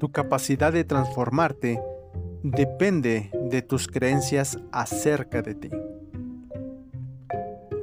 tu 0.00 0.10
capacidad 0.10 0.72
de 0.72 0.82
transformarte 0.82 1.78
depende 2.42 3.30
de 3.50 3.60
tus 3.60 3.86
creencias 3.86 4.58
acerca 4.72 5.42
de 5.42 5.54
ti. 5.54 5.68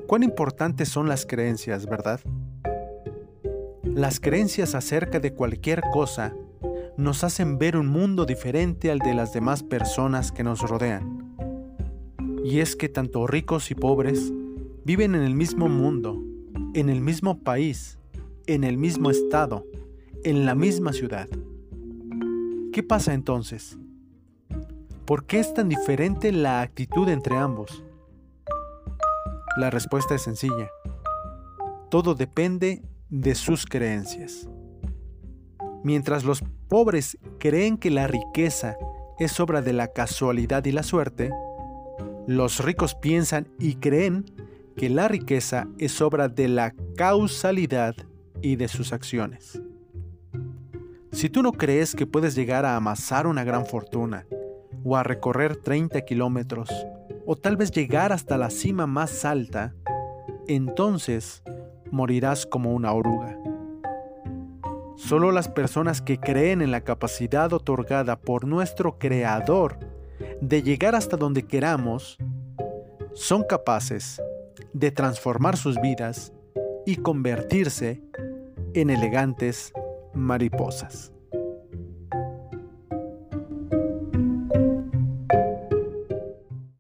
Cuán 0.08 0.24
importantes 0.24 0.90
son 0.90 1.08
las 1.08 1.28
creencias, 1.28 1.86
¿verdad? 1.86 2.20
Las 3.84 4.20
creencias 4.20 4.74
acerca 4.74 5.20
de 5.20 5.34
cualquier 5.34 5.82
cosa 5.94 6.34
nos 6.98 7.24
hacen 7.24 7.60
ver 7.60 7.78
un 7.78 7.88
mundo 7.88 8.26
diferente 8.26 8.90
al 8.90 8.98
de 8.98 9.14
las 9.14 9.32
demás 9.32 9.62
personas 9.62 10.32
que 10.32 10.44
nos 10.44 10.62
rodean. 10.62 11.36
Y 12.44 12.62
es 12.62 12.76
que 12.76 12.90
tanto 12.90 13.28
ricos 13.28 13.70
y 13.70 13.76
pobres 13.76 14.34
viven 14.84 15.14
en 15.14 15.22
el 15.22 15.36
mismo 15.36 15.70
mundo, 15.70 16.20
en 16.74 16.90
el 16.90 17.02
mismo 17.02 17.44
país, 17.44 18.00
en 18.48 18.64
el 18.64 18.78
mismo 18.78 19.12
estado, 19.12 19.68
en 20.24 20.48
la 20.48 20.56
misma 20.56 20.94
ciudad. 20.94 21.28
¿Qué 22.78 22.84
pasa 22.84 23.16
entonces? 23.16 23.76
¿Por 25.06 25.26
qué 25.26 25.40
es 25.40 25.52
tan 25.52 25.68
diferente 25.68 26.32
la 26.32 26.62
actitud 26.62 27.10
entre 27.10 27.36
ambos? 27.36 27.84
La 29.58 29.72
respuesta 29.72 30.14
es 30.14 30.22
sencilla. 30.22 30.70
Todo 31.90 32.14
depende 32.14 32.84
de 33.10 33.34
sus 33.34 33.66
creencias. 33.66 34.48
Mientras 35.84 36.24
los 36.24 36.44
pobres 36.68 37.18
creen 37.40 37.80
que 37.80 37.90
la 37.90 38.06
riqueza 38.06 38.78
es 39.18 39.40
obra 39.40 39.64
de 39.64 39.74
la 39.74 39.88
casualidad 39.88 40.64
y 40.66 40.72
la 40.72 40.84
suerte, 40.84 41.32
los 42.28 42.64
ricos 42.64 42.94
piensan 42.94 43.48
y 43.58 43.78
creen 43.78 44.24
que 44.76 44.92
la 44.92 45.08
riqueza 45.08 45.68
es 45.80 46.00
obra 46.00 46.28
de 46.28 46.48
la 46.48 46.76
causalidad 46.96 47.96
y 48.44 48.56
de 48.56 48.68
sus 48.68 48.94
acciones. 48.94 49.60
Si 51.18 51.32
tú 51.32 51.42
no 51.42 51.52
crees 51.52 51.96
que 51.96 52.06
puedes 52.06 52.36
llegar 52.36 52.64
a 52.64 52.76
amasar 52.76 53.26
una 53.26 53.44
gran 53.44 53.66
fortuna, 53.66 54.28
o 54.84 54.96
a 54.96 55.02
recorrer 55.02 55.56
30 55.58 56.02
kilómetros, 56.02 56.70
o 57.26 57.36
tal 57.36 57.58
vez 57.58 57.72
llegar 57.72 58.14
hasta 58.14 58.38
la 58.38 58.52
cima 58.52 58.86
más 58.86 59.26
alta, 59.26 59.74
entonces 60.48 61.42
morirás 61.90 62.46
como 62.46 62.72
una 62.72 62.94
oruga. 62.94 63.36
Solo 64.96 65.32
las 65.32 65.50
personas 65.50 66.04
que 66.04 66.20
creen 66.20 66.62
en 66.62 66.70
la 66.70 66.82
capacidad 66.82 67.52
otorgada 67.52 68.20
por 68.20 68.46
nuestro 68.46 69.00
Creador 69.00 69.80
de 70.40 70.62
llegar 70.62 70.94
hasta 70.94 71.18
donde 71.18 71.48
queramos, 71.48 72.20
son 73.14 73.44
capaces 73.44 74.22
de 74.72 74.92
transformar 74.92 75.58
sus 75.58 75.82
vidas 75.82 76.32
y 76.86 76.98
convertirse 76.98 78.04
en 78.76 78.92
elegantes 78.92 79.74
mariposas. 80.18 81.12